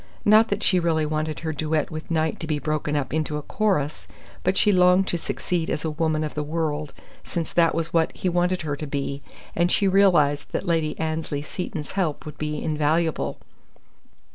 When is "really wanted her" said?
0.79-1.53